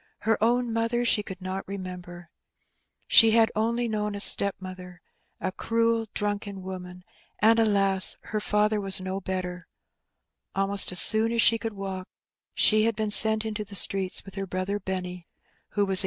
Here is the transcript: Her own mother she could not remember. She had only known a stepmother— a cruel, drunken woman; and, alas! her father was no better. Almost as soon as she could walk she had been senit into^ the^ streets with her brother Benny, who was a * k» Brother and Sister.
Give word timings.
Her 0.21 0.43
own 0.43 0.73
mother 0.73 1.05
she 1.05 1.21
could 1.21 1.41
not 1.43 1.67
remember. 1.67 2.31
She 3.05 3.29
had 3.37 3.51
only 3.55 3.87
known 3.87 4.15
a 4.15 4.19
stepmother— 4.19 4.99
a 5.39 5.51
cruel, 5.51 6.07
drunken 6.15 6.63
woman; 6.63 7.03
and, 7.37 7.59
alas! 7.59 8.17
her 8.21 8.39
father 8.41 8.81
was 8.81 8.99
no 8.99 9.19
better. 9.21 9.67
Almost 10.55 10.91
as 10.91 10.99
soon 10.99 11.31
as 11.31 11.43
she 11.43 11.59
could 11.59 11.73
walk 11.73 12.07
she 12.55 12.85
had 12.85 12.95
been 12.95 13.09
senit 13.11 13.43
into^ 13.43 13.63
the^ 13.67 13.75
streets 13.75 14.25
with 14.25 14.33
her 14.33 14.47
brother 14.47 14.79
Benny, 14.79 15.27
who 15.73 15.85
was 15.85 15.85
a 15.85 15.85
* 15.85 15.85
k» 15.85 15.85
Brother 15.85 15.91
and 15.91 15.97
Sister. 15.97 15.99